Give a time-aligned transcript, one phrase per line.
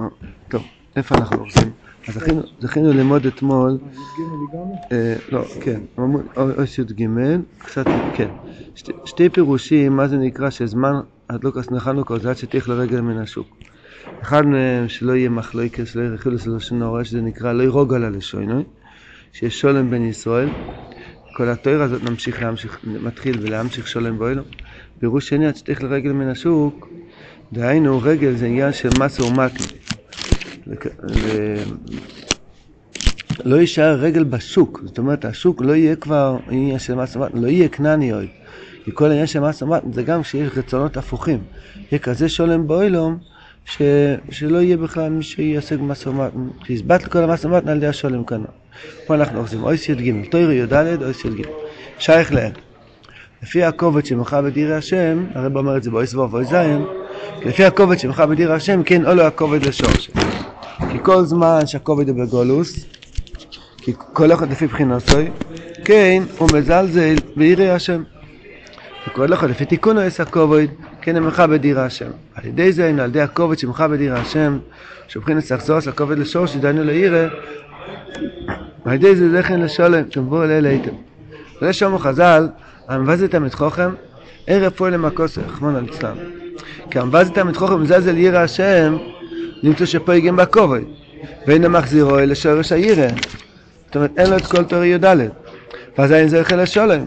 [0.00, 0.04] אה,
[0.48, 0.62] טוב,
[0.96, 1.70] איפה אנחנו עושים?
[2.08, 2.14] אז
[2.60, 3.78] זכינו- ללמוד אתמול,
[4.92, 6.26] אה, לא, כן, עמוד-
[6.78, 7.06] י"ג,
[7.58, 7.84] קצת,
[8.16, 8.28] כן.
[9.04, 10.92] שתי- פירושים, מה זה נקרא שזמן
[11.30, 13.56] הדלוקס נחנוכה זה עד שתלך לרגל מן השוק.
[14.22, 18.04] אחד מהם שלא יהיה מחלוקת, שלא יהיה רכילוס ללשון הרע, שזה נקרא לא ירוג על
[18.04, 18.62] הלשוינוי,
[19.32, 20.48] שיש שולם בין ישראל.
[21.36, 24.44] כל התואר הזאת נמשיך להמשיך, מתחיל ולהמשיך שולם באוילום.
[24.98, 26.88] פירוש שני, עד שתלך לרגל מן השוק,
[27.52, 29.66] דהיינו רגל זה עניין של מסה ומתנה.
[33.44, 37.46] לא יישאר רגל בשוק, זאת אומרת השוק לא יהיה כבר עניין של מסה ומתנה, לא
[37.46, 38.26] יהיה כנעני עוד.
[38.84, 41.38] כי כל העניין של מסה ומתנה זה גם כשיש רצונות הפוכים.
[41.92, 43.18] יהיה כזה שולם באוילום,
[43.64, 43.82] ש...
[44.30, 48.42] שלא יהיה בכלל מי שיעסק במסה ומתנה, שיסבט לכל המסה ומתנה על ידי השולם כאן.
[49.06, 51.42] פה אנחנו אוחזים אויס י"ג, תוירי י"ד, אויס י"ג.
[51.98, 52.52] שייך להם.
[53.42, 56.84] לפי הכובד שמך בדירי השם, הרב אומר את זה באויס ו' ואויס זין,
[57.44, 60.10] לפי הכובד שמך בדירי השם, כן או לא הכובד לשורש.
[60.90, 62.86] כי כל זמן שהכובד הוא בגולוס,
[63.76, 65.30] כי כל אחד לפי בחינוסוי,
[65.84, 68.02] כן הוא מזלזל בירי השם.
[69.08, 70.66] וכל אחד לפי תיקונו יש הכובד,
[71.00, 72.10] כן אמך בדירה השם.
[72.34, 74.58] על ידי זה, על ידי הכובד שמך בדירה השם,
[75.08, 77.28] שבחינס לחזור לכובד לשורש, שדיינו לירא,
[78.86, 80.94] ועל ידי זה זכן לשולם, שמבוא אלי לאיתם.
[81.62, 82.48] וזה שאומר חז"ל,
[82.88, 83.90] המבזתם את חוכם,
[84.46, 84.94] ערב פועל
[85.46, 85.86] רחמון על
[86.58, 86.90] אצלם.
[86.90, 88.96] כי המבזתם את חוכם מזלזל ירא השם,
[89.62, 90.80] למצוא שפויגם בכובד,
[91.46, 93.08] ואין המחזירו אל שורש הירא.
[93.86, 95.16] זאת אומרת, אין לו את כל תורי י"ד.
[95.98, 97.04] ואז אין זכר לשולם.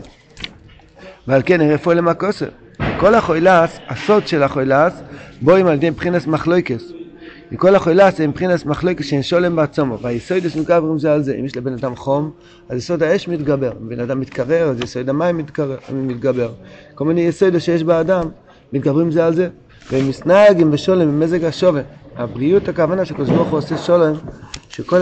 [1.28, 2.48] ועל כן ערב פועל למכוסר.
[3.00, 4.94] כל החוילס, הסוד של החוילס,
[5.42, 6.84] בואים על ידי מבחינס מחלויקס.
[7.52, 11.58] וכל החוילס זה מבחינס מחלוקת שאין שולם בעצמו, והיסודס מתגברים זה על זה, אם יש
[11.58, 12.32] לבן אדם חום,
[12.70, 15.46] אז יסוד האש מתגבר, אם בן אדם מתקרר, אז יסוד המים
[15.94, 16.52] מתגבר,
[16.96, 18.30] כל מיני יסודות שיש באדם,
[18.74, 19.50] מתגברים זה על זה,
[19.92, 21.82] והם מסנגים בשולם במזג השווה,
[22.16, 24.14] הבריאות הכוונה שקדוש ברוך הוא עושה שולם,
[24.70, 25.02] שכל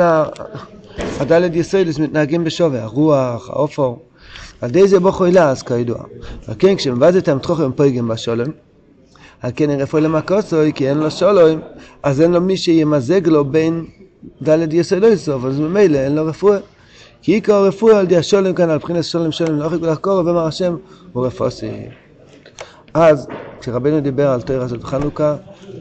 [1.19, 4.05] הדלת יסודס מתנהגים בשווה, הרוח, האופור,
[4.61, 6.03] על ידי זה בו חוילס כידוע,
[6.47, 8.47] על כן כשמבזתם תוכם פויגם בשולם,
[9.41, 11.59] על כן רפואי למכוסוי, כי אין לו שולוים,
[12.03, 13.85] אז אין לו מי שימזג לו בין
[14.41, 14.69] דלת
[15.15, 16.57] סוף, אז ממילא אין לו רפואה.
[17.21, 20.75] כי עיקר הרפואה על ידי השולם כאן, על בחינת שולם שולם לאוכל ולחקור, ואמר השם,
[21.13, 21.71] הוא רפוסי.
[22.93, 23.27] אז,
[23.59, 25.35] כשרבנו דיבר על תוירה הזאת בחנוכה,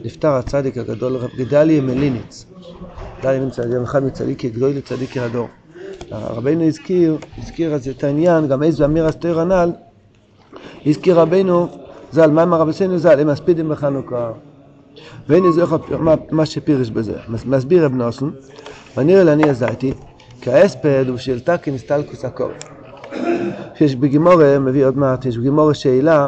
[0.05, 2.45] נפטר הצדיק הגדול, רב גדליה מליניץ.
[3.19, 5.47] גדליה מליניץ, היה אחד מצדיקי גדול לצדיקי הדור.
[6.11, 9.71] רבנו הזכיר, הזכיר אז את העניין, גם איזו אמירס תוירה הנ"ל,
[10.85, 11.67] הזכיר רבנו
[12.11, 14.31] ז"ל, מה אמר רבי סיינו ז"ל, הם מספידים בחנוכה.
[15.27, 15.63] והנה זה
[15.99, 17.13] מה, מה שפירש בזה.
[17.29, 18.31] מס- מסביר רב נוסון,
[18.97, 19.93] ונראה לעני הזייתי,
[20.41, 22.49] כי ההספד הוא של תקין סטלקוס הקור.
[23.75, 26.27] שיש בגימורה, מביא עוד מעט, יש בגימורה שאלה,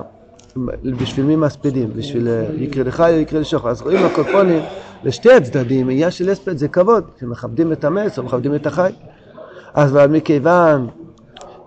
[1.02, 1.90] בשביל מי מספידים?
[1.96, 3.70] בשביל אה, יקרא לחי או יקרא לשוחר.
[3.70, 4.62] אז רואים הקופונים,
[5.04, 8.92] לשתי הצדדים, עניין של הספד זה כבוד, שמכבדים את המס או מכבדים את החי.
[9.74, 10.88] אז אבל מכיוון,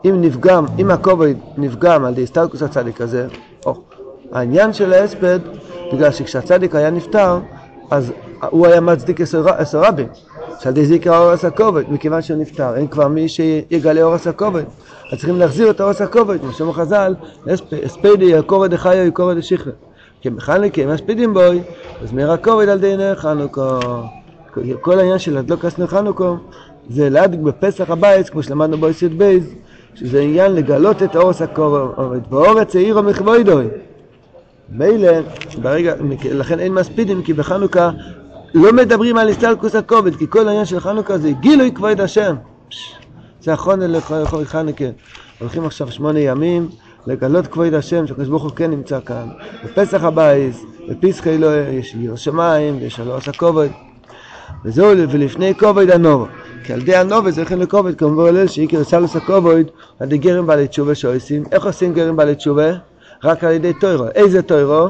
[0.05, 3.27] אם נפגם, אם הכובד נפגם על ידי סטלקוס הצדיק הזה,
[3.67, 3.75] או,
[4.33, 5.39] העניין של ההספד,
[5.93, 7.39] בגלל שכשהצדיק היה נפטר,
[7.91, 8.13] אז
[8.51, 10.09] הוא היה מצדיק עשר רבים,
[10.61, 14.65] שעל ידי זה יקרא אורס הכובד, מכיוון שהוא נפטר, אין כבר מי שיגלה אורס הכובד,
[15.15, 17.15] אז צריכים להחזיר את אורס הכובד, כמו שאומר חז"ל,
[17.47, 19.71] "הספ- הספדי יקורד דחיו יקורד דשכחה,
[20.21, 21.61] כי מחנקי מספידים בוי,
[22.03, 23.81] אז מאיר הכובד על די נר חנוכה.
[24.81, 26.35] כל העניין של הדלוקס נר חנוכה,
[26.91, 29.39] זה להדליק בפסח הבית, כמו שלמדנו באויס י"ב,
[29.95, 33.67] שזה עניין לגלות את אורס הכובד, ואורץ העירו מכבוידוי.
[34.69, 35.13] מילא,
[35.63, 35.95] ברגע,
[36.33, 37.91] לכן אין מספידים, כי בחנוכה
[38.55, 42.35] לא מדברים על הסתלקוס הכובד, כי כל העניין של חנוכה זה גילוי כבוד השם.
[43.45, 44.85] זה אחרון לכל חנוכה.
[45.39, 46.69] הולכים עכשיו שמונה ימים
[47.07, 49.29] לגלות כבוד השם, שהקדוש ברוך הוא כן נמצא כאן.
[49.65, 53.69] בפסח הבייס, בפסחי לא יש ירא שמיים, ויש הלא עשה כובד.
[54.65, 56.27] וזהו, ולפני כובד הנובו.
[56.65, 59.65] כי על ידי הנובו זה הולכים לכובד, כמובן הלל שעיקר סלוס הכובד,
[60.01, 61.45] על ידי גרם בעלי תשובה שעושים.
[61.53, 62.73] איך עושים גרם בעלי תשובה?
[63.25, 64.07] רק על ידי טוירו.
[64.15, 64.89] איזה טוירו?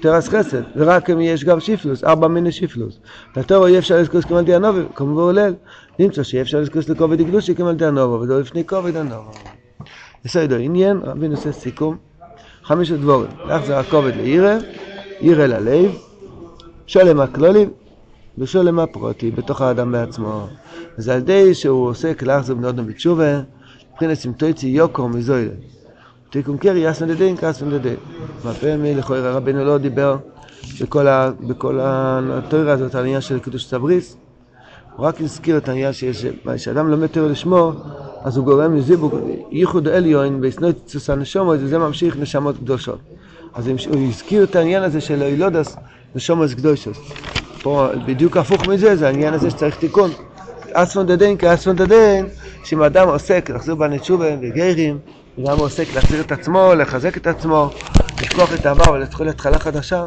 [0.00, 2.98] תרס חסד, ורק אם יש גם שיפלוס, ארבע מיני שיפלוס.
[3.36, 5.54] לטוירו אי אפשר לזכוס ידי הנובו, כמובן הלל.
[5.98, 9.30] נמצא שאי אפשר לזכוס לכובד קדושי כמו על ידי הנובו, וזה לפני כובד הנובו.
[10.24, 11.96] בסדר, עניין, רבי נושא סיכום.
[12.64, 14.58] חמישה דבורים, להחזר הכובד לירא,
[15.20, 15.90] ירא ללב,
[16.86, 17.66] שולם הכלולי
[18.38, 20.46] ושולם הפרוטי בתוך האדם בעצמו.
[20.98, 23.40] אז על ידי שהוא עוסק להחזר בנודו בתשובה,
[23.92, 25.52] מבחינת סימטויצי יוקר מזוילה.
[26.36, 27.96] תיקון קרי יסן דדין כסן דדין.
[28.44, 30.16] מהפעמים לכאורה רבנו לא דיבר
[30.80, 34.16] בכל, ה, בכל התוירה הזאת על העניין של קידוש סבריס,
[34.96, 37.72] הוא רק הזכיר את העניין שיש, כשאדם לומד תוירה לשמו,
[38.22, 39.14] אז הוא גורם לזיווג
[39.50, 42.98] ייחוד עליון בסנויצוס הנשומות, וזה ממשיך נשמות קדושות.
[43.54, 45.76] אז הוא הזכיר את העניין הזה של אילודס
[46.14, 46.96] נשומות קדושות.
[47.62, 50.10] פה בדיוק הפוך מזה, זה העניין הזה שצריך תיקון.
[50.72, 52.26] אספון דדין כאספון דדין,
[52.64, 54.98] שאם אדם עוסק להחזיר בני תשובה וגרים,
[55.38, 57.70] וגם עוסק להחזיר את עצמו, לחזק את עצמו,
[58.22, 60.06] לשכוח את העבר ולהתחיל התחלה חדשה,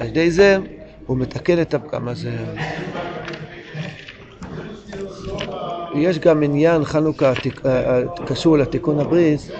[0.00, 0.58] על ידי זה
[1.06, 2.30] הוא מתקן את הפגם הזה.
[5.94, 7.32] יש גם עניין חנוכה
[7.66, 9.50] אה, קשור לתיקון הבריס,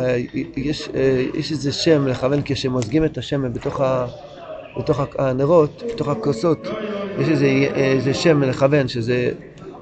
[0.00, 0.16] אה,
[0.56, 4.06] יש, אה, יש איזה שם לכוון כשמוזגים את השמן בתוך, ה,
[4.78, 6.68] בתוך הנרות, בתוך הכוסות,
[7.18, 9.30] יש איזה, איזה שם לכוון שזה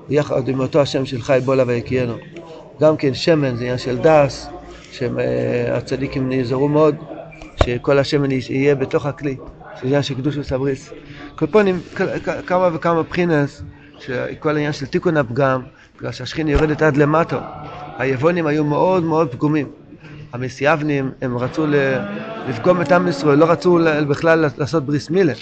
[0.08, 2.14] יחד עם אותו השם של חי בולה ויקיינו.
[2.80, 4.48] גם כן שמן זה עניין של דס,
[4.90, 6.96] שהצדיקים נעזרו מאוד,
[7.56, 9.36] שכל השמן יהיה בתוך הכלי,
[9.80, 10.92] זה עניין של קדוש וסבריס.
[11.36, 11.80] קופונים,
[12.46, 13.62] כמה וכמה בחינס,
[13.98, 15.62] שכל העניין של תיקון הפגם,
[15.98, 17.40] בגלל שהשכינה יורדת עד למטה.
[17.98, 19.81] היבונים היו מאוד מאוד פגומים.
[20.32, 21.66] המסייבנים, הם רצו
[22.48, 25.32] לפגום את עם ישראל, לא רצו בכלל לעשות בריס מילה.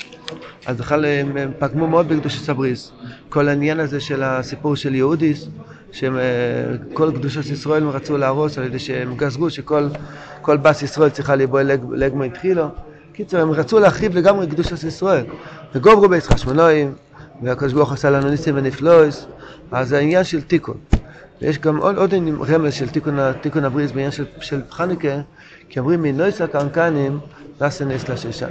[0.67, 2.93] אז בכלל הם, הם פגמו מאוד בקדושת הבריס.
[3.29, 5.49] כל העניין הזה של הסיפור של יהודיס,
[5.93, 9.89] שכל קדושת ישראל הם רצו להרוס על ידי שהם גזרו שכל
[10.43, 11.61] כל בס ישראל צריכה להיבוא
[11.93, 12.65] לגמרי התחילו.
[13.13, 15.25] קיצור, הם רצו להחריב לגמרי קדושת ישראל.
[15.75, 16.95] וגוברו בייס חשמונואים,
[17.43, 19.27] והקדוש ברוך עשה לנו ניסים ונפלויס,
[19.73, 20.77] אז העניין של תיקון.
[21.43, 22.15] ויש גם עוד, עוד
[22.49, 25.21] רמז של תיקון, תיקון הבריס בעניין של, של חנוכה,
[25.69, 27.21] כי אומרים מנויס הקנקנים
[27.61, 28.51] נעשה נס לששן.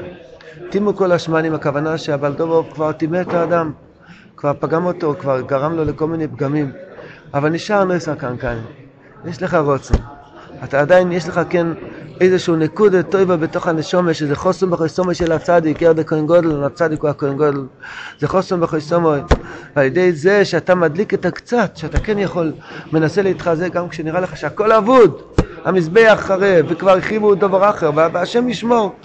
[0.70, 3.72] טימו כל השמנים, הכוונה שהבלדובוב כבר טימא את האדם,
[4.38, 6.72] כבר פגם אותו, כבר גרם לו לכל מיני פגמים,
[7.34, 8.64] אבל נשאר נויס הקנקנים.
[9.26, 10.19] יש לך רוצן.
[10.64, 11.68] אתה עדיין, יש לך כן
[12.22, 17.10] איזשהו נקודה טובה בתוך הנשומה, שזה חוסם בחסומו של הצדיק, ירד הכהן גודל, הצדיק הוא
[17.10, 17.62] הכהן גודל,
[18.20, 19.14] זה חוסם בחסומו.
[19.76, 22.52] ועל ידי זה שאתה מדליק את הקצת, שאתה כן יכול,
[22.94, 25.22] מנסה להתחזק גם כשנראה לך שהכל אבוד,
[25.66, 28.96] המזבח חרב, וכבר הרחיבו דבר אחר, והשם ישמור.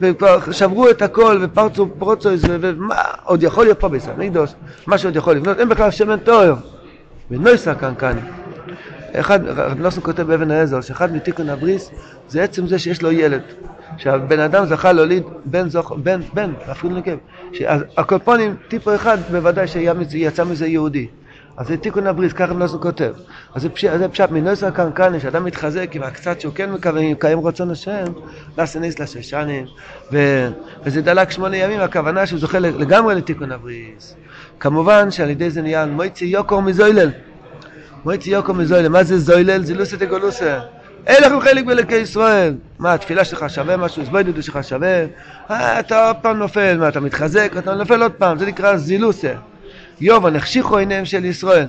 [0.00, 4.54] וכבר שברו את הכל ופרצו פרוצו איזה, ומה עוד יכול להיות פה בישראל מקדוש,
[4.86, 6.54] מה שעוד יכול לבנות, אין בכלל שמן טוהר.
[7.30, 8.20] ונויסה קנקני.
[9.14, 11.90] אחד, רב נוסון כותב באבן העזר, שאחד מתיקון הבריס
[12.28, 13.42] זה עצם זה שיש לו ילד.
[13.96, 15.92] שהבן אדם זכה להוליד בן, זוכ...
[15.92, 17.16] בן, בן, אפילו נקב.
[17.96, 21.06] הקופונים, טיפו אחד, בוודאי שיצא מזה יהודי.
[21.56, 23.12] אז זה תיקון הבריס, ככה רב נוסון כותב.
[23.54, 23.84] אז זה, פש...
[23.84, 28.04] זה פשט, מנוסר קנקני, שאדם מתחזק עם הקצת שהוא כן מקווה, מקיים רצון השם,
[28.58, 29.66] לאסניס לששנים,
[30.12, 30.48] ו...
[30.84, 34.16] וזה דלק שמונה ימים, הכוונה שהוא זוכה לגמרי לתיקון הבריס.
[34.60, 37.10] כמובן שעל ידי זה נהיה מויצי יוקור מזוילל.
[38.04, 39.62] מועצי יוקו מזוילל, מה זה זוילל?
[39.64, 40.60] זה לוסה דגולוסה.
[41.06, 42.54] אין לכם חלק באלוקי ישראל.
[42.78, 44.04] מה, התפילה שלך שווה משהו?
[44.04, 45.04] זבוידודו שלך שווה?
[45.50, 47.52] אה, אתה עוד פעם נופל, מה, אתה מתחזק?
[47.58, 49.32] אתה נופל עוד פעם, זה נקרא זילוסה.
[50.00, 51.66] יובה, נחשיכו עיניהם של ישראל.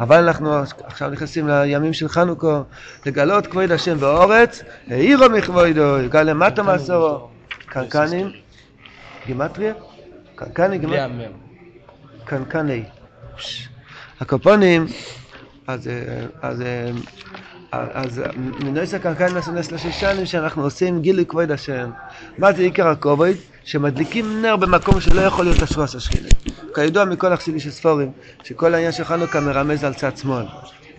[0.00, 2.62] אבל אנחנו עכשיו נכנסים לימים של חנוכו,
[3.06, 7.28] לגלות כבוד השם באורץ, העירו מכבודו, יגע למטה מעשורו.
[7.66, 8.30] קנקנים,
[9.26, 9.72] גימטריה?
[10.34, 11.08] קנקני, גימטריה?
[12.24, 12.84] קנקני.
[14.20, 14.86] הקופונים
[15.66, 15.92] אז, אה,
[16.42, 16.90] אז, אה,
[17.72, 21.90] אז מנויס הקרקעין מסונס לשושנים שאנחנו עושים גילוי כבוד השם.
[22.38, 23.34] מה זה עיקר הכובד?
[23.64, 26.28] שמדליקים נר במקום שלא יכול להיות השרוס השכינה.
[26.74, 28.12] כידוע מכל החסידי של ספורים,
[28.42, 30.44] שכל העניין של חנוכה מרמז על צד שמאל.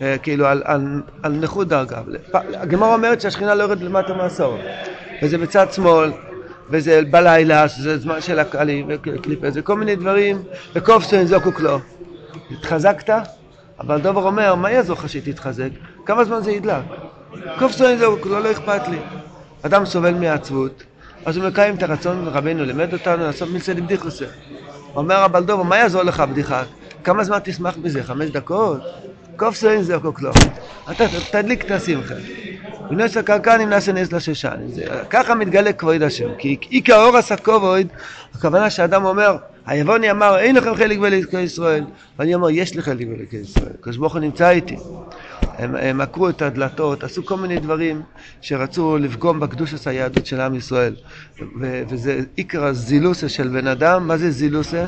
[0.01, 2.01] אה, כאילו על, על, על נכות דרגה.
[2.33, 4.57] הגמרא אומרת שהשכינה לא יורדת למטה מעשור.
[5.23, 6.11] וזה בצד שמאל,
[6.69, 10.43] וזה בלילה, שזה זמן של הקהלים, וקליפה, זה כל מיני דברים,
[10.75, 11.79] וקופסטון זוקו כלו.
[12.51, 13.09] התחזקת?
[13.79, 15.69] אבל דובר אומר, מה יעזור לך שתתחזק?
[16.05, 16.83] כמה זמן זה ידלק?
[17.59, 18.97] קופסון זהו, לא, לא אכפת לי.
[19.61, 20.83] אדם סובל מעצבות,
[21.25, 24.25] אז הוא מקיים את הרצון, רבנו לימד אותנו לעשות מילסא דבדיחוסה.
[24.95, 26.63] אומר הבעל דובר, מה יעזור לך בדיחה?
[27.03, 28.03] כמה זמן תשמח בזה?
[28.03, 28.81] חמש דקות?
[29.35, 30.31] קופסון זהו קוקלו.
[30.91, 32.15] אתה תדליק את השמחה.
[32.89, 34.57] ונס הקרקנים נעשה נס לששן.
[35.09, 36.29] ככה מתגלה כבוד השם.
[36.37, 37.87] כי עיקר אור עשה כבוד,
[38.35, 41.83] הכוונה שאדם אומר, היבוני אמר, אין לכם חלק באלוקי ישראל.
[42.19, 43.71] ואני אומר, יש לי חלק באלוקי ישראל.
[43.79, 44.77] הקדוש ברוך הוא נמצא איתי.
[45.41, 48.01] הם, הם עקרו את הדלתות, עשו כל מיני דברים
[48.41, 50.95] שרצו לפגום בקדושת היהדות של עם ישראל.
[51.61, 54.07] ו- וזה עיקר הזילוסה של בן אדם.
[54.07, 54.85] מה זה זילוסה?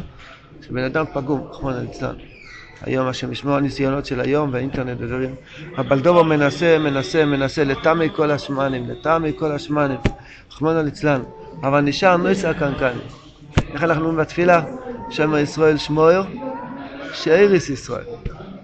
[0.67, 2.34] שבן אדם פגום, רחמנא ליצלן.
[2.81, 5.35] היום השם ישמור הניסיונות של היום והאינטרנט ודברים.
[5.77, 9.97] הבלדומו מנסה, מנסה, מנסה, לטעמי כל השמנים, לטעמי כל השמנים.
[10.51, 11.21] רחמנא ליצלן.
[11.63, 13.01] אבל נשאר נויסר קנקני.
[13.73, 14.63] איך אנחנו אומרים בתפילה?
[15.09, 16.23] שם ישראל שמואר,
[17.13, 18.03] שאיריס ישראל.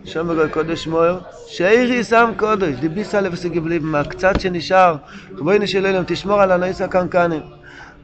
[0.05, 4.95] שם בגלל קודש שמואר, שאיריס עם קודש, דיביסה לבסי גבלים, מהקצת שנשאר,
[5.37, 7.41] רבוינו של אלוהים, תשמור על הנויס הקנקנים.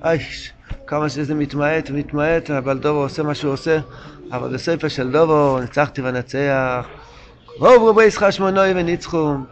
[0.03, 0.51] אייש,
[0.87, 3.79] כמה שזה מתמעט, מתמעט, אבל דובו עושה מה שהוא עושה,
[4.31, 6.85] אבל בספר של דובו, ניצחתי ונצח.
[7.57, 9.45] רוב רבי ישחק שמונוי וניצחום,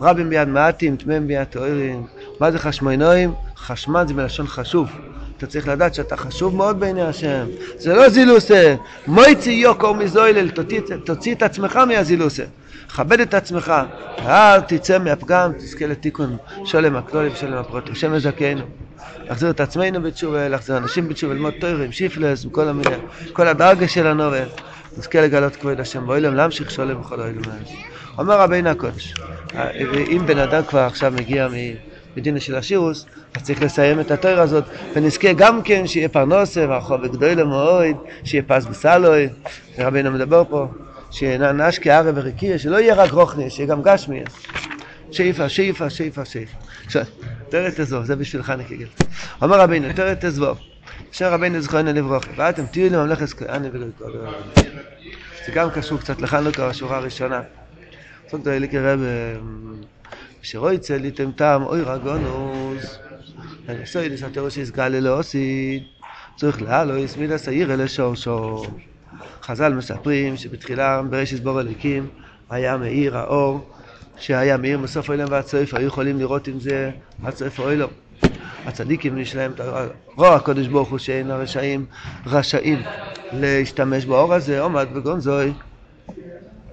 [0.00, 2.06] רבים ביד מעטים, טמאים ביד תוארים.
[2.40, 3.34] מה זה חשמונויים?
[3.56, 4.88] חשמן זה בלשון חשוב.
[5.36, 7.46] אתה צריך לדעת שאתה חשוב מאוד בעיני השם.
[7.76, 8.74] זה לא זילוסה.
[9.06, 10.50] מויצי יוקו מזוילל,
[11.04, 12.44] תוציא את עצמך מהזילוסה.
[12.94, 13.72] כבד את עצמך,
[14.18, 17.92] אל תצא מהפגם, תזכה לתיקון שלם הכלולים, שלם הפרוטים.
[17.92, 18.62] השם יזכנו.
[19.18, 22.96] להחזיר את עצמנו בתשובה, להחזיר אנשים בתשובה, ללמוד תוירים, שיפלס, וכל המיני,
[23.32, 24.48] כל הדרגה של הנובל.
[24.98, 27.42] נזכה לגלות כבוד השם באוילם, להמשיך שולם בכל אוילם.
[28.18, 29.14] אומר רבינו הקודש,
[30.10, 31.48] אם בן אדם כבר עכשיו מגיע
[32.16, 37.06] מדינה של השירוס, אז צריך לסיים את התואר הזאת, ונזכה גם כן שיהיה פרנוסה, והרחוב
[37.06, 39.28] גדולה מאוד, שיהיה פס בסלוי,
[39.78, 40.68] רבינו מדבר פה,
[41.12, 44.22] שיהיה נש כערב ורקיע, שלא יהיה רק רוחני, שיהיה גם גשמי.
[45.10, 46.56] שאיפה, שאיפה, שאיפה, שאיפה.
[47.50, 48.86] תורת תזבוב, זה בשבילך נקיגל.
[49.42, 50.58] אומר רבינו, תורת תזבוב.
[51.12, 54.12] אשר רבינו זכרנו לברוך, ואתם תהיו לממלכת כהני וגלגול.
[55.46, 57.40] זה גם קשור קצת לחנוכה, השורה הראשונה.
[58.30, 59.00] סוג דאי ליקי רב,
[60.42, 62.98] שרוי צליתם טעם אוי רגונוס.
[63.84, 65.82] סוי לסתרו שיסגל ללא עושית.
[66.36, 68.64] צריך להלו יסמיד השעיר אלה שורשו.
[69.42, 72.06] חז"ל מספרים שבתחילה בראשית בור אליקים
[72.50, 73.70] היה מאיר האור
[74.16, 76.90] שהיה מאיר מסוף העולם ועד סוף, היו יכולים לראות עם זה
[77.24, 77.88] עד סוף העולם.
[78.66, 79.60] הצדיקים יש להם את
[80.16, 81.86] רוע הקדוש ברוך הוא שאין הרשעים
[82.26, 82.82] רשאים
[83.32, 85.52] להשתמש באור הזה, עומד בגונזוי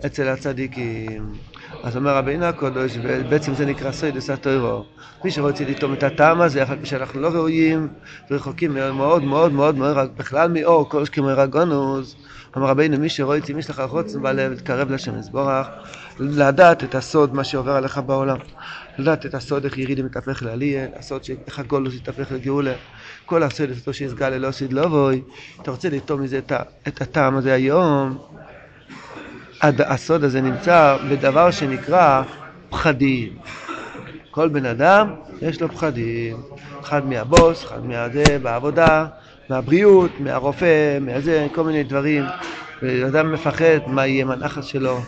[0.05, 1.48] אצל הצדיקים.
[1.83, 4.85] אז אומר רבינו הקדוש, ובעצם זה נקרא סוידס הטוירו.
[5.23, 7.87] מי שרוצה לטעום את הטעם הזה, על פי שאנחנו לא ראויים
[8.31, 12.15] ורחוקים מאוד מאוד מאוד מאוד בכלל מאור, כל שכמו רגונוס.
[12.57, 15.67] אמר רבינו, מי שרוצה, מי שלך חוצן בלב, להתקרב לשם יזבורך,
[16.19, 18.37] לדעת את הסוד, מה שעובר עליך בעולם.
[18.97, 22.73] לדעת את הסוד, איך ירידי מתהפך לעלייה, הסוד איך הגולוס יתהפך לגאולה.
[23.25, 25.21] כל הסוד, אותו שיסגל ללא סיד לא בוי.
[25.61, 26.39] אתה רוצה לטעום מזה
[26.87, 28.17] את הטעם הזה היום.
[29.61, 32.23] הסוד הזה נמצא בדבר שנקרא
[32.69, 33.29] פחדים.
[34.31, 36.37] כל בן אדם יש לו פחדים.
[36.81, 39.05] אחד מהבוס, אחד מהזה, בעבודה,
[39.49, 42.23] מהבריאות, מהרופא, מהזה, כל מיני דברים.
[43.07, 44.99] אדם מפחד מה יהיה עם הנחס שלו.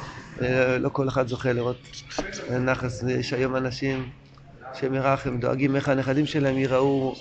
[0.80, 1.90] לא כל אחד זוכה לראות
[2.60, 3.04] נחס.
[3.08, 4.10] יש היום אנשים
[4.74, 7.16] שמרחם, דואגים איך הנכדים שלהם ייראו.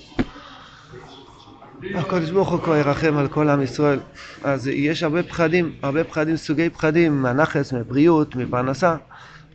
[1.94, 4.00] הקדוש ברוך הוא כבר ירחם על כל עם ישראל.
[4.44, 8.96] אז יש הרבה פחדים, הרבה פחדים, סוגי פחדים, מהנחס, מבריאות, מפרנסה.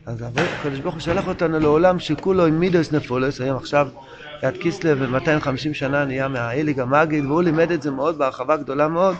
[0.06, 3.88] אז הקדוש ברוך הוא שלח אותנו לעולם שכולו עם מידוס נפולס, היום עכשיו
[4.42, 9.16] יד קיסלב ב-250 שנה נהיה מהאליג המגיד, והוא לימד את זה מאוד בהרחבה גדולה מאוד,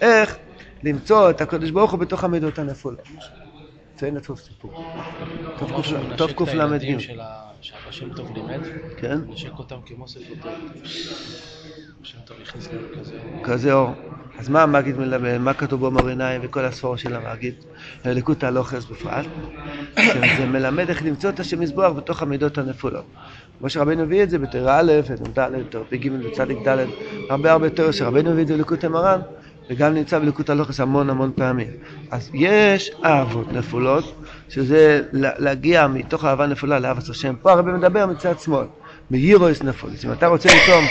[0.00, 0.36] איך
[0.82, 3.08] למצוא את הקדוש ברוך הוא בתוך המידות הנפולות.
[3.96, 4.84] ציין לטוב סיפור.
[6.16, 6.98] טוב קל"ג.
[7.60, 8.60] שאבא שם טוב לימד,
[8.96, 9.18] כן?
[9.28, 10.34] נשק אותם כמו ספר
[12.02, 13.18] שם טוב הכניס להם כזה.
[13.44, 13.94] כזה אור.
[14.38, 15.38] אז מה המגיד מלמד?
[15.38, 17.54] מה כתוב בו מור עיניים וכל הספור של המגיד?
[18.04, 19.26] הליקוט הלוכס בפרט.
[20.36, 23.04] זה מלמד איך למצוא את השם מזבוח בתוך המידות הנפולות.
[23.58, 26.86] כמו שרבנו הביא את זה בתרא א', נ"ד, פ"ג וצ"ד,
[27.30, 29.20] הרבה הרבה תיאור שרבנו הביא את זה בליקוטי מרן.
[29.70, 31.68] וגם נמצא בליקוד הלוכס המון המון פעמים.
[32.10, 37.34] אז יש אהבות נפולות, שזה להגיע מתוך אהבה נפולה לאהבת השם.
[37.42, 38.66] פה הרבי מדבר מצד שמאל,
[39.10, 40.04] מיירויס נפולס.
[40.04, 40.84] אם אתה רוצה לטעום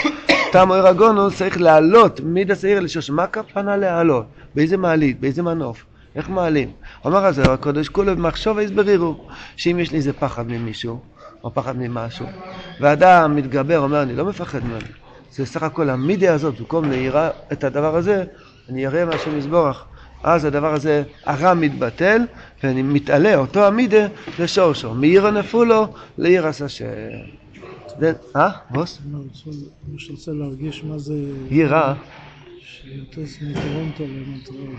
[0.52, 3.10] טעם אויר הגונוס, צריך לעלות מידע שעיר לשוש.
[3.10, 4.26] מה הכוונה לעלות?
[4.54, 5.20] באיזה מעלית?
[5.20, 5.84] באיזה מנוף?
[6.16, 6.70] איך מעלים?
[7.04, 11.00] אומר זה הקודש, כולו במחשוב הסברירו, שאם יש לי איזה פחד ממישהו,
[11.44, 12.26] או פחד ממשהו,
[12.80, 14.86] ואדם מתגבר, אומר, אני לא מפחד ממנו.
[15.32, 18.24] זה סך הכל המידיה הזאת, במקום להיראה את הדבר הזה,
[18.68, 19.84] אני אראה מה השם יסבורך.
[20.22, 22.22] אז הדבר הזה, הרע מתבטל,
[22.62, 24.06] ואני מתעלה, אותו המידה,
[24.38, 24.94] לשורשו.
[24.94, 25.86] מעיר הנפולו
[26.18, 26.84] לעיר השם.
[28.36, 28.50] אה?
[28.70, 29.00] בוס?
[29.88, 31.14] מי שרוצה להרגיש מה זה...
[31.50, 31.94] יירה.
[32.60, 34.76] שיוטס מטורונטו למונטריאול.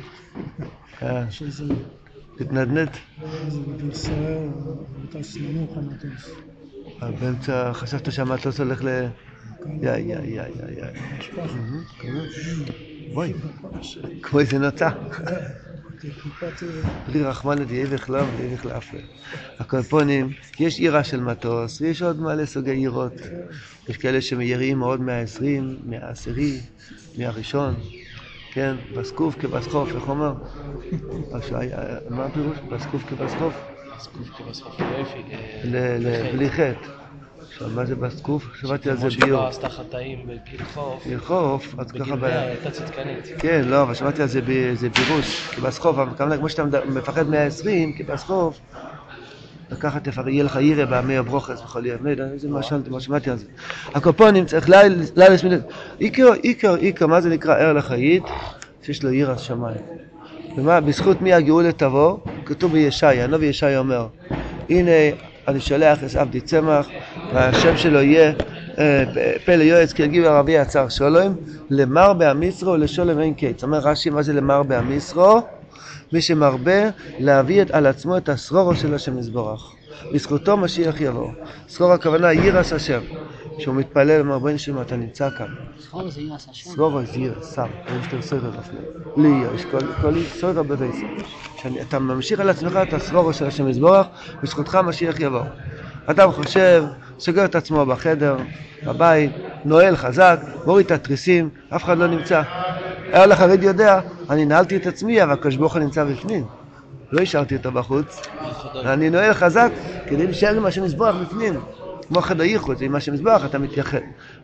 [1.01, 1.31] אה.
[1.31, 1.63] שזה...
[2.37, 2.89] תתנדנד.
[3.47, 4.47] זה בגיל סוער,
[5.11, 6.31] טס נמוך המטוס.
[7.19, 8.87] באמצע, חשבת שהמטוס הולך ל...
[8.87, 10.43] יא, יא, יא, יא,
[10.77, 10.85] יא.
[13.13, 13.33] בואי,
[14.21, 14.89] כמו איזה נוצה.
[17.07, 18.93] בלי רחמנא דיהיה בכלל ודיהיה בכלל אף
[19.59, 23.13] הקופונים, יש עירה של מטוס, ויש עוד מלא סוגי עירות.
[23.89, 26.61] יש כאלה שמיירים מאוד מהעשרים, מהעשירי,
[27.17, 27.75] מהראשון,
[28.51, 30.33] כן, בסקוף כבסחוף, איך אומר?
[32.09, 32.57] מה הפירוש?
[32.71, 33.55] בסקוף כבסחוף?
[33.95, 34.75] בסקוף כבסחוף,
[36.33, 36.98] בלי חטא.
[37.67, 38.47] מה זה בסקוף?
[38.55, 39.39] שמעתי על זה ביור.
[39.39, 41.07] כמו עשתה חטאים בגלחוף.
[41.07, 42.03] גלחוף, אז ככה...
[42.03, 43.27] בגלביה הייתה צדקנית.
[43.37, 44.41] כן, לא, אבל שמעתי על זה
[44.89, 48.59] בירוש, כבסחוף, אבל כמו שאתה מפחד 120, כבסחוף,
[49.79, 53.37] ככה יהיה לך ירא בעמי הברוכס וכל יום, לא יודע, איזה משל, מה שמעתי על
[53.37, 53.45] זה.
[53.93, 54.69] הקופונים צריך
[55.15, 55.61] לילה סמינית.
[55.99, 58.23] עיקר, עיקר, עיקר, מה זה נקרא ער לחאית?
[58.83, 59.81] שיש לו ירא שמיים.
[60.57, 62.17] ומה, בזכות מי הגאולה תבוא?
[62.45, 64.07] כתוב בישעיה, הנביא ישעיה אומר,
[64.69, 64.91] הנה
[65.49, 66.87] אני שולח את עבדי צמח,
[67.33, 68.31] והשם שלו יהיה
[68.79, 69.03] אה,
[69.45, 71.33] פלא יועץ כי יגיב ערבי עצר שולם,
[71.69, 73.63] למר בעמיסרו ולשולם אין קץ.
[73.63, 75.41] אומר רש"י, מה זה למר בעמיסרו?
[76.13, 76.89] מי שמרבה
[77.19, 79.73] להביא על עצמו את הסרורו של השם יזבורך.
[80.13, 81.31] בזכותו משיח יבוא.
[81.67, 82.99] סרור הכוונה יירס השם.
[83.59, 85.47] כשהוא מתפלל, אומר בן שם אתה נמצא כאן.
[86.09, 86.21] זה
[87.19, 87.67] יירס, שר,
[87.99, 88.79] יש תר סוירה לפני.
[89.17, 89.65] לי יש
[90.01, 91.07] כל סוירה בבייסר.
[91.81, 94.07] אתה ממשיך על עצמך את הסרורו של השם יזבורך,
[94.43, 95.41] בזכותך משיח יבוא.
[96.05, 96.83] אדם חושב,
[97.19, 98.37] סוגר את עצמו בחדר,
[98.85, 99.31] בבית,
[99.65, 102.41] נועל חזק, מוריד את התריסים, אף אחד לא נמצא.
[103.11, 103.99] היה החרדי יודע,
[104.29, 106.45] אני נעלתי את עצמי, אבל הקדוש ברוך הוא נמצא בפנים.
[107.11, 108.21] לא השארתי אותו בחוץ.
[108.85, 109.71] אני נועל חזק
[110.07, 111.59] כדי להישאר עם השם יזבח בפנים.
[112.09, 113.99] כמו חד הייחוד, עם השם יזבח אתה מתייחד.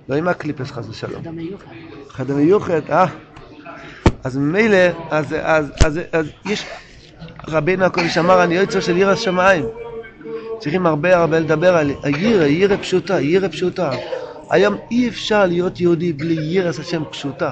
[0.10, 1.22] לא עם הקליפס חס ושלום.
[1.22, 1.66] חדר מיוחד.
[2.10, 3.06] חד המיוחד, אה.
[4.24, 4.78] אז ממילא,
[5.10, 6.66] אז, אז, אז, אז יש,
[7.48, 9.66] רבינו הקודש אמר, אני יוצר של עיר השמיים.
[10.60, 13.92] צריכים הרבה הרבה לדבר על הירא, ירא פשוטה, ירא פשוטה.
[14.50, 17.52] היום אי אפשר להיות יהודי בלי ירס השם פשוטה.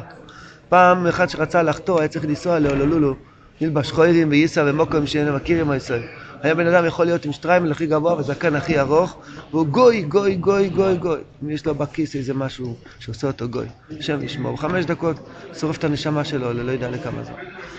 [0.69, 3.15] פעם אחד שרצה לחתור היה צריך לנסוע להולולולו,
[3.61, 6.03] נלבש חוירים וייסע ומוקם שאינם מכירים הישראל.
[6.43, 9.17] היה בן אדם יכול להיות עם שטריימל הכי גבוה וזקן הכי ארוך,
[9.51, 11.19] והוא גוי, גוי, גוי, גוי, גוי.
[11.47, 13.65] יש לו בכיס איזה משהו שעושה אותו גוי.
[13.99, 14.59] השם ישמור.
[14.61, 15.15] חמש דקות
[15.59, 17.31] שורף את הנשמה שלו, לא יודע לכמה זה.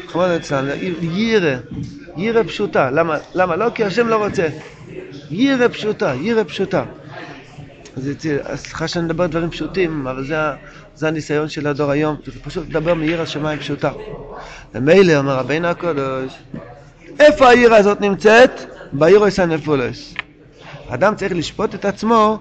[0.09, 1.56] חמוד אצלנו, ירא,
[2.16, 2.90] ירא פשוטה.
[2.90, 3.18] למה?
[3.35, 3.56] למה?
[3.56, 4.47] לא כי השם לא רוצה.
[5.30, 6.85] ירא פשוטה, ירא פשוטה.
[7.97, 8.11] אז
[8.54, 10.37] סליחה שאני מדבר דברים פשוטים, אבל זה,
[10.94, 13.90] זה הניסיון של הדור היום, פשוט לדבר מעיר השמיים פשוטה.
[14.75, 16.33] ומילא אומר רבינו הקודש,
[17.21, 18.50] איפה העיר הזאת נמצאת?
[18.92, 20.14] בעיר הנפולס.
[20.88, 22.38] אדם צריך לשפוט את עצמו,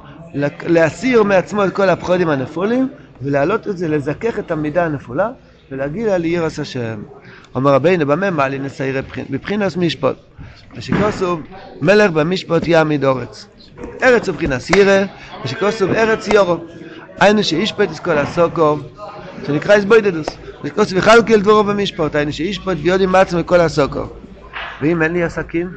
[0.67, 2.89] להסיר מעצמו את כל הפחודים הנפולים,
[3.21, 5.29] ולהעלות את זה, לזכך את המידה הנפולה,
[5.71, 7.01] ולהגיד על עיר השם.
[7.55, 10.15] אומר רבינו, במה מעלי נסיירי בבחינס משפוט.
[10.75, 11.39] ושכוסו
[11.81, 13.47] מלך במשפוט יעמיד אורץ.
[14.03, 15.03] ארץ ובחינס ירא,
[15.45, 16.57] ושכוסו ארץ יורו.
[17.19, 18.77] היינו שישפט את כל הסוקו,
[19.47, 20.27] שנקרא איזבוידדוס.
[20.63, 24.22] ושכוסו יחלקל דבורו במשפוט, היינו שישפט ויודים מעצמו כל הסוקו.
[24.83, 25.71] ואם אין לי עסקים?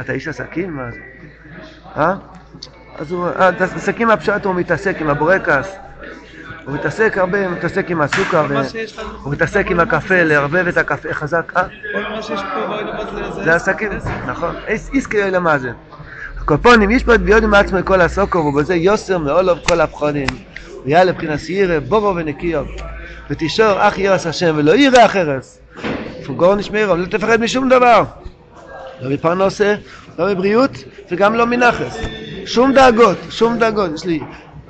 [0.00, 0.76] אתה איש עסקים?
[0.76, 0.98] מה זה?
[1.96, 2.14] אה?
[2.98, 3.28] אז הוא,
[3.76, 5.76] עסקים הפשט הוא מתעסק עם הבורקס,
[6.64, 8.46] הוא מתעסק הרבה, הוא מתעסק עם הסוכר,
[9.22, 11.62] הוא מתעסק עם הקפה, לערבב את הקפה חזק, אה?
[11.92, 13.06] כל מה שיש פה בעולמות
[13.44, 13.54] זה...
[13.54, 13.90] עסקים,
[14.26, 14.54] נכון.
[14.68, 15.70] איסקי אלה מה זה.
[16.38, 20.28] הקופונים, יש פה את ביודים מעצמו כל הסוקר, ובזה יוסר מעולוב כל הפחונים.
[20.84, 22.64] ויהיה לבחינת ירא, בורו ונקיו.
[23.30, 25.65] ותשור אך ירס השם ולא ירא אחרס.
[26.24, 28.04] פוגור נשמרו, לא תפחד משום דבר.
[29.00, 29.74] לא מפרנסה,
[30.18, 30.70] לא מבריאות,
[31.10, 31.98] וגם לא מנחס.
[32.46, 33.90] שום דאגות, שום דאגות.
[33.94, 34.20] יש לי,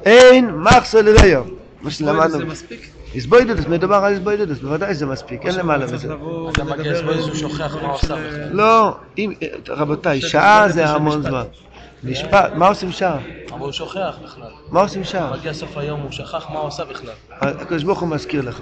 [0.04, 1.44] אין מחסו לריו.
[1.82, 2.38] מה שלמדנו.
[2.38, 2.90] זה מספיק?
[3.14, 6.08] איזבוידדוס, מדובר על איזבוידדוס, בוודאי זה מספיק, אין למעלה מזה.
[6.52, 8.48] אתה מגיע לסבוידדוס, הוא שוכח מה עושה בכלל.
[8.52, 9.32] לא, אם,
[9.68, 11.42] רבותיי, שעה זה המון זמן.
[12.04, 13.18] משפט, מה עושים שעה?
[13.50, 14.50] אבל הוא שוכח בכלל.
[14.70, 15.32] מה עושים שעה?
[15.32, 17.10] מגיע סוף היום, הוא שכח מה הוא עושה בכלל.
[17.30, 18.60] הקדוש ברוך הוא מזכיר לך.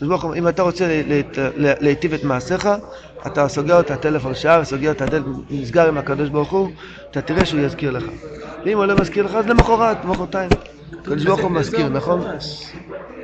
[0.00, 2.68] הוא, אם אתה רוצה להיט- להיטיב את מעשיך,
[3.26, 6.70] אתה סוגר את הטלפון שעה וסוגר את הדלת, נסגר עם הקדוש ברוך הוא,
[7.10, 8.04] אתה תראה שהוא יזכיר לך.
[8.64, 10.50] ואם הוא לא מזכיר לך, אז למחרת, מחרתיים.
[11.00, 12.20] הקדוש ברוך הוא מזכיר, נכון?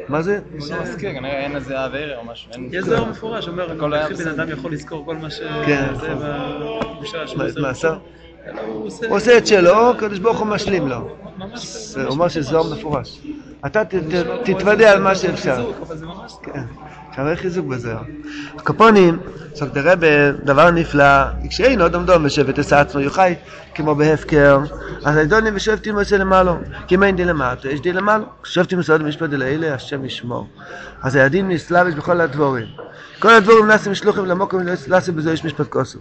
[0.09, 0.41] מה זה?
[0.71, 2.51] לא מזכיר, כנראה אין איזה אוויר או משהו.
[2.73, 4.29] יש זוהר מפורש, אומר, איך בן.
[4.29, 5.41] אדם יכול לזכור כל מה ש...
[5.67, 5.95] כן.
[5.95, 6.15] זה
[7.57, 7.97] בבושה
[8.67, 9.09] הוא עושה...
[9.09, 11.17] הוא את שלו, הקדוש ברוך הוא משלים לו.
[11.55, 13.21] זה אומר שזה זוהר מפורש.
[13.67, 15.71] אתה ת- ת- תתוודע על מה שאפשר.
[16.43, 16.63] כן,
[17.17, 18.03] שערי חיזוק בזוהר.
[18.57, 19.19] הקופונים,
[19.55, 23.35] סוקטר רבה, דבר נפלא, כשאין עוד עומדו בשבט עשה עצמו יוחי,
[23.75, 24.59] כמו בהפקר,
[25.05, 29.01] אז הידונים ושבטים עושה למעלו, כי אם אין די למטו, יש די למעלו, כשבטים מסוד
[29.01, 30.47] המשפט דלאלה, השם ישמור.
[31.03, 32.67] אז הידין נסלבש בכל הדבורים.
[33.19, 35.99] כל הדבורים נעשים שלוחים למוקם, נעשה בזה יש משפט כוסו.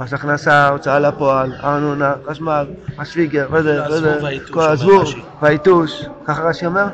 [0.00, 2.66] מס הכנסה, הוצאה לפועל, ארנונה, חשמל,
[2.98, 5.20] השוויגר, וזה, והעזבו וזה, כל רש"י.
[5.42, 6.84] והיתוש, ככה רש"י אומר?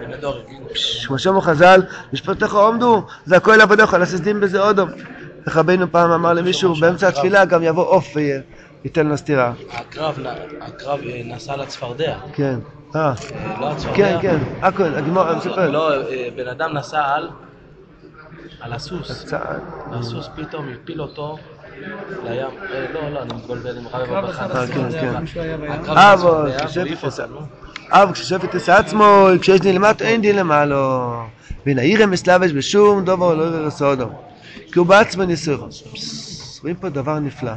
[1.06, 1.82] כמו שאומר חז"ל,
[2.12, 4.90] משפטך עומדו, זה הכל עבודך, לססדים בזה אודום.
[5.46, 8.16] איך רבינו פעם אמר למישהו, באמצע התפילה גם יבוא עוף
[8.84, 9.52] וייתן לו סטירה.
[10.60, 12.18] הקרב נסע לצפרדע.
[12.32, 12.58] כן.
[12.96, 13.12] אה,
[13.60, 13.96] לא הצפרדע.
[13.96, 15.70] כן, כן, הכל, הגמור, מספר.
[15.70, 17.28] לא, אה, בן אדם נסע על...
[18.60, 19.32] על הסוס.
[19.92, 21.38] הסוס פתאום הפיל אותו
[22.24, 22.46] לים.
[22.72, 24.52] אה, לא, לא, אני מתבלבל עם חנא.
[24.54, 24.84] אה, כן,
[27.02, 27.40] אותנו.
[27.90, 31.12] אב כששפט עשה עצמו, כשיש דין למטה אין דין למעלו.
[31.66, 34.12] ואין העירם מסלבש בשום דובר לא יראה סודום.
[34.72, 35.66] כי הוא בעצמו ניסורו.
[36.62, 37.52] רואים פה דבר נפלא.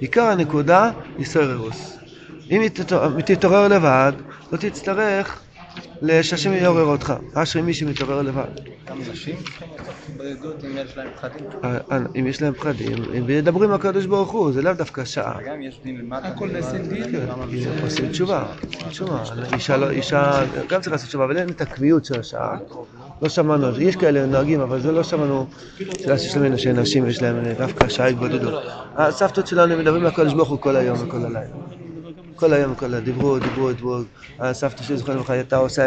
[0.00, 1.98] עיקר הנקודה, ניסורוס.
[2.50, 2.62] אם
[3.24, 4.12] תתעורר לבד,
[4.52, 5.40] לא תצטרך
[6.22, 7.12] שהשם יעורר אותך.
[7.34, 8.44] אשרי מי שמתעורר לבד.
[8.88, 9.36] גם נשים
[10.64, 11.46] אם יש להם פחדים.
[11.64, 15.38] אה, אה, אם יש להם פחדים, וידברו עם הקדוש ברוך הוא, זה לאו דווקא שעה.
[15.42, 16.28] וגם יש דין למטה.
[16.28, 17.20] הכל נעשה למעלה, דין.
[17.24, 17.84] וגם כן.
[17.84, 18.44] עושים תשובה,
[18.90, 19.22] תשובה.
[19.54, 22.58] אישה לא- אישה גם צריכה לעשות תשובה, אבל אין את הקביעות של השעה.
[23.22, 25.46] לא שמענו, יש כאלה נוהגים, אבל זה לא שמענו,
[26.04, 28.62] זה שיש להם שנשים יש להם דווקא שעה התבודדות.
[28.96, 31.40] הסבתות שלנו מדברים לקדוש ברוך הוא כל היום וכל הלילה.
[32.42, 33.98] כל היום וכל הלילה, דיברו, דיברו, דיברו.
[34.38, 35.86] הסבתא שלי זוכרת לך, הייתה עושה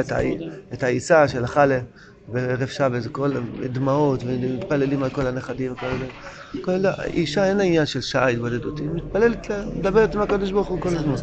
[0.73, 1.79] את העיסה של החלה
[2.27, 3.31] בערב שבת, כל
[3.71, 6.07] דמעות, ומתפללים על כל הנכדים וכל זה.
[6.61, 10.81] כל אישה אין לה עניין של שעה התבודדות, היא מתפללת, מדברת עם הקדוש ברוך הוא
[10.81, 11.15] כל הזמן.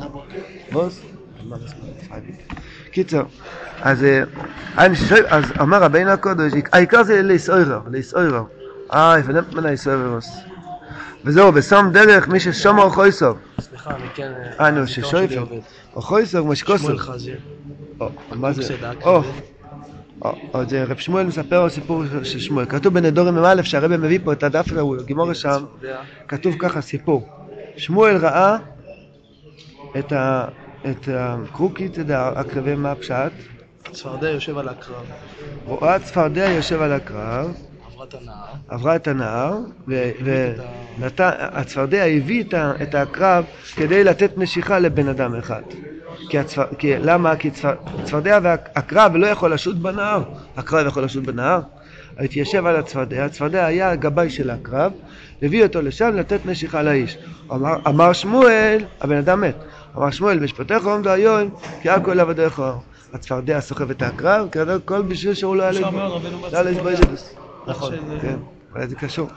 [0.72, 1.00] בוס?
[2.90, 3.22] קיצר,
[3.82, 4.22] אז אה,
[5.28, 8.42] אז אמר רבינו הקודש, העיקר זה לאסוירר, לאסוירר.
[8.92, 10.51] אה, יפנם מנה איסויררוס.
[11.24, 13.38] וזהו, בסום דרך מי ששומר חויסוב.
[13.60, 14.32] סליחה, אני כן...
[14.60, 15.44] אה, נו, הזיכרון ששויפר.
[15.96, 16.80] או חויסוב, כמו שקוסוב.
[16.80, 17.36] שמואל חזיר.
[18.00, 18.76] או, מה זה?
[19.04, 19.22] או,
[20.24, 22.66] או, או, זה רב שמואל מספר על סיפור של- שמואל.
[22.66, 25.64] כתוב בנדורים מ"א שהרבא מביא פה את הדף ההוא, גימורה שם,
[26.28, 27.28] כתוב ככה סיפור.
[27.76, 28.56] שמואל ראה
[29.98, 30.44] את ה...
[30.90, 33.32] את הקרוקית, את הקרבי מה הפשט,
[33.92, 35.04] צפרדע יושב על הקרב,
[35.66, 37.54] רואה צפרדע יושב על הקרב,
[38.02, 39.58] עברה את הנהר, עברה את הנהר,
[40.98, 42.44] והצפרדע הביא
[42.82, 43.44] את העקרב
[43.76, 45.62] כדי לתת נשיכה לבן אדם אחד.
[46.28, 47.36] כי הצפר, כי, למה?
[47.36, 50.22] כי צפר, צפרדע והעקרב לא יכול לשוט בנהר.
[50.56, 51.60] עקרב יכול לשוט בנהר.
[52.18, 54.92] התיישב על הצפרדע, הצפרדע היה הגבאי של העקרב,
[55.42, 57.18] הביא אותו לשם לתת נשיכה לאיש.
[57.52, 59.56] אמר, אמר שמואל, הבן אדם מת.
[59.96, 61.50] אמר שמואל, משפטיך עומדו היום,
[61.82, 62.62] כי הכל עבדיך.
[63.12, 65.62] הצפרדע סוחב את העקרב, כי הכל בשביל שהוא לא
[66.52, 67.34] יעלה בויז'דוס.
[67.66, 68.36] נכון, כן,
[68.74, 69.28] אולי זה קשור.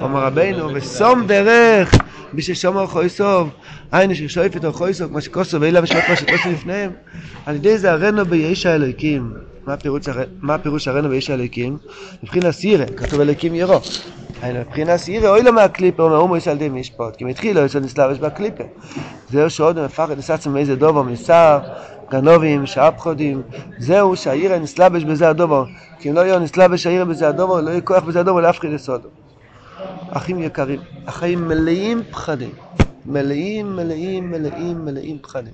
[0.00, 1.94] אומר רבינו, ושום דרך,
[2.32, 3.50] מי ששומר חויסוב,
[3.92, 6.90] היינו ששואף איתו חויסוב, כמו שכוסו ואלה משפט מה שכוסו לפניהם,
[7.46, 9.32] על ידי זה הרנו ביש האלוקים.
[9.66, 11.78] מה הפירוש הר- מה הפירוש הרנו ביש האלוקים?
[12.22, 13.80] מבחינת סירה, כתוב אלוקים ירו.
[14.44, 17.64] היינו מבחינת סירה, אוי לו מהקליפר, אומר אומו יש על ידי משפט, כי מתחיל לא
[17.64, 18.64] יש על נסלבש בקליפר.
[19.30, 21.58] זהו שעוד מפחד נסעצם מאיזה דובר, משר,
[22.10, 23.42] גנובים, שאפחודים,
[23.78, 25.64] זהו שהעיר נסלבש בזה הדובר,
[25.98, 28.68] כי אם לא יהיה נסלבש העיר בזה הדובר, לא יהיה כוח בזה הדובר לאף אחד
[28.68, 29.08] יסודו.
[30.10, 32.52] אחים יקרים, החיים מלאים פחדים,
[33.06, 35.52] מלאים, מלאים, מלאים, מלאים פחדים.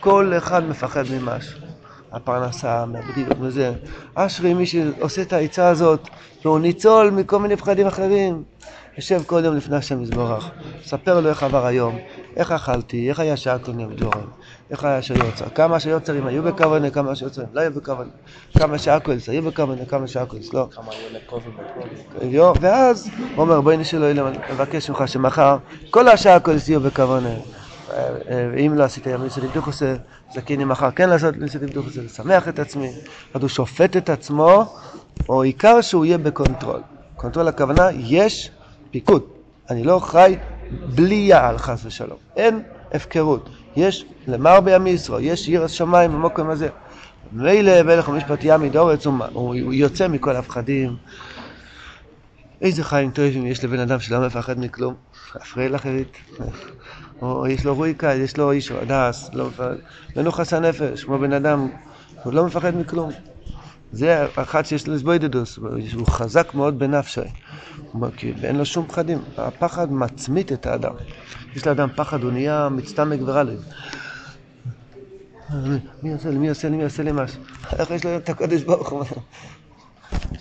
[0.00, 1.67] כל אחד מפחד ממשהו.
[2.12, 3.72] הפרנסה, מהבריאות, מזה.
[4.14, 6.08] אשרי מי שעושה את העצה הזאת,
[6.44, 8.42] והוא ניצול מכל מיני פחדים אחרים.
[8.98, 10.50] יושב כל יום לפני השם יזבורך,
[10.84, 11.98] ספר לו איך עבר היום,
[12.36, 14.24] איך אכלתי, איך היה שעה קונים ג'ורן,
[14.70, 18.10] איך היה שיוצר, כמה שיוצרים היו בכוונה, כמה שיוצרים לא היו בכוונה,
[18.58, 20.68] כמה שעקולס היו בכוונה, כמה שעקולס לא.
[20.70, 22.38] כמה היו לקובי בקובי.
[22.60, 25.56] ואז הוא אומר בואי נשאל אלוהים, מבקש ממך שמחר
[25.90, 27.28] כל השעה כל יהיו בכוונה.
[27.28, 29.94] אה, אה, ואם לא עשית יום ניסים דוכוסה,
[30.32, 32.90] זכיני מחר כן לעשות ניסים דוכוסה, לשמח את עצמי.
[33.34, 34.76] אז הוא שופט את עצמו,
[35.28, 36.80] או עיקר שהוא יהיה בקונטרול.
[37.16, 38.50] קונטרול הכוונה, יש
[38.90, 39.22] פיקוד.
[39.70, 40.36] אני לא חי
[40.70, 42.18] בלי יעל חס ושלום.
[42.36, 42.62] אין
[42.92, 43.48] הפקרות.
[43.76, 46.68] יש למר בימי ישראל, יש יראת שמיים במקום הזה.
[47.32, 50.96] מילא ולך משפט ימי דורץ, הוא, הוא, הוא יוצא מכל הפחדים.
[52.60, 54.94] איזה חיים טובים יש לבן אדם שלא מפחד מכלום,
[55.42, 56.16] אפריל אחרית.
[57.22, 59.74] או יש לו רויקה, יש לו איש הדס, לא מפחד,
[60.16, 61.68] מנוחס הנפש, כמו בן אדם,
[62.22, 63.10] הוא לא מפחד מכלום.
[63.92, 65.58] זה אחד שיש לו לסבוידדוס,
[65.94, 67.20] הוא חזק מאוד בנפשי,
[68.16, 70.92] כי אין לו שום פחדים, הפחד מצמית את האדם.
[71.56, 73.64] יש לאדם פחד, הוא נהיה מצטמק ורלב.
[76.02, 77.40] מי עושה לי, מי עושה לי, מי עושה לי משהו?
[77.78, 79.04] איך יש לו את הקודש ברוך הוא?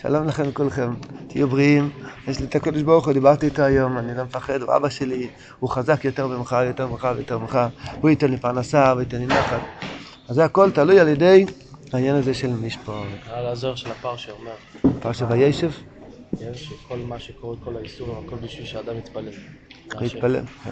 [0.01, 0.93] שלום לכם כולכם,
[1.27, 1.89] תהיו בריאים,
[2.27, 5.27] יש לי את הקודש ברוך הוא, דיברתי איתו היום, אני לא מפחד, הוא אבא שלי,
[5.60, 7.60] הוא חזק יותר ממך, יותר ממך ויותר ממך,
[8.01, 9.62] הוא ייתן לי פרנסה וייתן לי נחת.
[10.27, 11.45] אז זה הכל תלוי על ידי
[11.93, 12.93] העניין הזה של משפט.
[13.30, 14.51] על הזוהר של הפרשה אומר,
[14.99, 15.71] פרשת וישב,
[16.41, 19.32] יש שכל מה שקורה, כל האיסורים, הכל בשביל שאדם יתפלל.
[19.99, 20.45] להתפלל.
[20.63, 20.71] כן.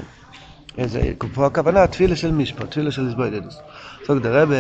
[0.77, 3.58] איזה, פה הכוונה, תפילה של משפט, תפילה של איזבוידדוס.
[4.05, 4.55] סוג דרבה,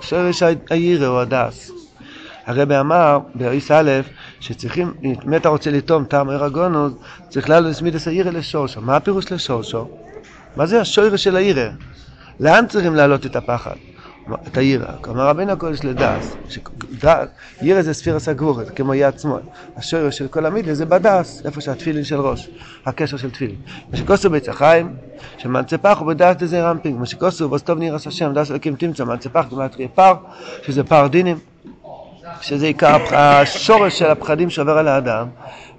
[0.00, 1.83] שורש העירה או הדס.
[2.46, 3.90] הרבי אמר באיס א'
[4.40, 6.92] שצריכים, אם אתה רוצה לטום טעם עיר הגונוס,
[7.28, 8.80] צריך לעלות לסמידס העירה לשורשו.
[8.80, 9.88] מה הפירוש לשורשו?
[10.56, 11.68] מה זה השורש של העירה?
[12.40, 13.74] לאן צריכים להעלות את הפחד?
[14.46, 14.92] את העירה.
[15.00, 16.36] כלומר רבינו הקודש לדס.
[17.60, 19.40] עירה זה ספירס הגבורת, כמו יד שמאל.
[19.76, 22.50] השורש של כל המידיה זה בדס, איפה שהתפילין של ראש,
[22.86, 23.56] הקשר של תפילין.
[23.90, 24.96] מה שכוסו ביצע חיים,
[25.38, 26.98] שמנצפח הוא בדס דזה רמפינג.
[26.98, 30.14] מה שכוסו בסתוב נירס השם, דס אלוקים תמצא, מנצפח גמטרי פר,
[30.62, 31.53] שזה פר דינים.
[32.44, 35.26] שזה עיקר השורש של הפחדים שעובר על האדם,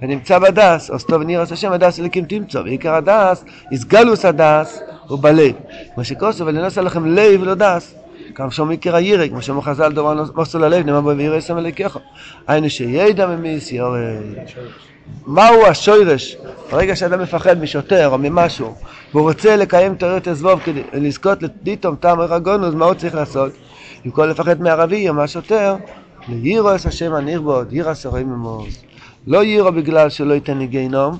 [0.02, 5.54] ונמצא בדס, או סתוב נירס השם, הדס אליקים תמצא, ועיקר הדס, איסגלוס הדס, הוא בלב.
[5.98, 7.96] מה שכוסו, ולנוס עליכם לב ולא דס.
[8.34, 12.00] גם שום עיקר הירק, כמו שאומר חז"ל דובר מוסר ללב, נאמר בו וירא סמל לקחו.
[12.48, 14.00] היינו שידע ממיס יורד.
[15.28, 16.38] מהו השורש?
[16.72, 18.76] ברגע שאדם מפחד משוטר או ממשהו,
[19.14, 23.52] והוא רוצה לקיים תוריות עזבוב כדי לזכות לדיתום טעם ארגונוס, מה הוא צריך לעשות?
[24.06, 25.76] במקום לפחד מערבי או מהשוטר,
[26.28, 28.84] לירו את השם הנרבוד, יירא סורים ממוז.
[29.28, 31.18] לא יירו בגלל שלא ייתן לי גיהנום,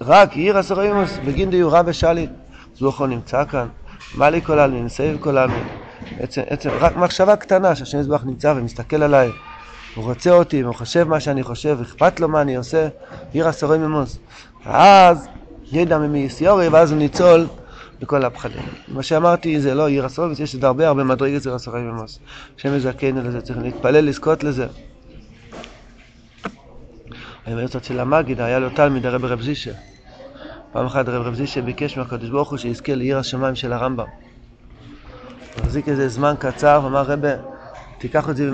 [0.00, 2.30] רק יירא סורים ממוז, בגין דיורה ושליט.
[2.74, 3.68] זוכו נמצא כאן,
[4.14, 5.64] מה לי כל העלמין, מסביב כל העלמין.
[6.20, 9.30] עצם, עצם, רק מחשבה קטנה שהשם יזבח נמצא ומסתכל עליי,
[9.94, 12.88] הוא רוצה אותי, והוא חושב מה שאני חושב, אכפת לו מה אני עושה,
[13.34, 14.18] יירא סורים ממוז.
[14.66, 15.28] ואז
[15.72, 17.46] ידע ממי יסיורי, ואז הוא ניצול
[18.00, 18.62] בכל הפחדים.
[18.88, 22.18] מה שאמרתי זה לא יירא סורים, יש עוד הרבה הרבה מדרגת יירא סורים ממוז.
[22.58, 24.66] השם יזכנו לזה, צריך להתפלל לזכות לזה.
[27.46, 29.72] אני אומר של המגיד, היה לו תלמיד הרב רב זישה.
[30.72, 34.06] פעם אחת הרב רב זישה ביקש מהקדוש ברוך הוא שיזכה לעיר השמיים של הרמב"ם.
[35.54, 37.34] הוא החזיק איזה זמן קצר ואמר רבה,
[37.98, 38.50] תיקח את זה,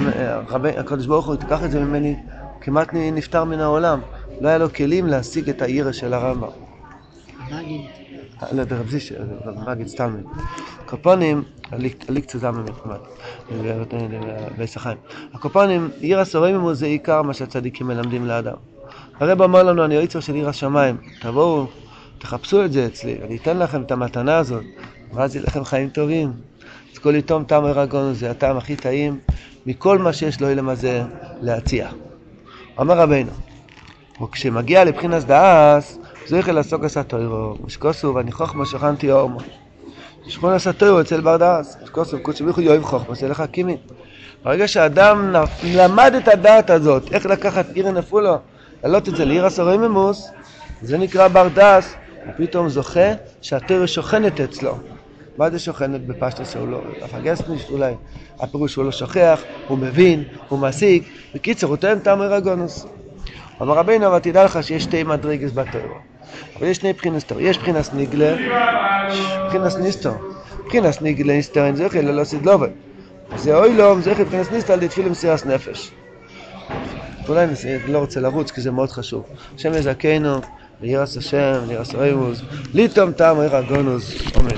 [0.48, 2.16] רבי, הקדוש ברוך הוא תיקח את זה ממני,
[2.61, 4.00] כמעט נפטר מן העולם.
[4.40, 6.48] לא היה לו כלים להשיג את העיר של הרמב"ם.
[8.53, 9.14] לא, זה רב זישה,
[9.66, 10.16] מגיד סתם.
[10.87, 11.42] קופונים,
[12.09, 13.01] עלי קצת זמן כמעט,
[14.59, 14.99] בישחיים.
[15.35, 18.57] הקופונים, עיר הסורים זה עיקר מה שהצדיקים מלמדים לאדם.
[19.20, 21.66] הרב אמר לנו, אני היצר של עיר השמיים, תבואו,
[22.18, 24.64] תחפשו את זה אצלי, אני אתן לכם את המתנה הזאת,
[25.12, 26.33] ואז יהיה לכם חיים טובים.
[26.92, 29.18] אז כל יתום טעם ארגון זה הטעם הכי טעים
[29.66, 31.03] מכל מה שיש לו הזה
[31.40, 31.88] להציע.
[32.81, 33.31] אמר רבינו,
[34.23, 39.38] וכשמגיע לבחינס דאס, זכר לעסוק עשה תוירו, משקוסו ואני חוכמה שכנתי אורמו.
[40.28, 43.76] שכון עשה תוירו אצל בר דאס, משקוסו קודש ביכו יאהב חוכמה, עושה לך קימין.
[44.44, 48.37] ברגע שאדם למד את הדעת הזאת, איך לקחת עיר נפולו,
[48.82, 50.30] להעלות את זה לעיר הסוריממוס,
[50.82, 51.94] זה נקרא בר דאס,
[52.28, 53.10] ופתאום זוכה
[53.42, 54.78] שהתוירו שוכנת אצלו.
[55.38, 57.94] מה זה שוכנת בפשטוס הוא לא, הפגסניש אולי,
[58.40, 62.87] הפירוש הוא לא שוכח, הוא מבין, הוא מסיק, בקיצר הוא תואם טעם ארגונוס.
[63.62, 66.13] אמר רבינו, אבל תדע לך שיש שתי מדרגס בתורה.
[66.57, 68.37] אבל יש שני בחינס תורה, יש בחינס ניגלה,
[69.47, 70.14] בחינס ניסטור.
[70.66, 72.70] בחינס ניגלה אין זכר ללא סדלובל.
[73.37, 75.90] זה אוי לו, זכר בחינס ניסטור על דתפיל מסירת נפש.
[77.29, 77.53] אולי אני
[77.92, 79.25] לא רוצה לרוץ כי זה מאוד חשוב.
[79.57, 80.40] השם יזכנו,
[80.81, 82.42] לירס השם, לירס אוימוס,
[82.75, 84.57] ליטום טעם ארגונוס, אמן.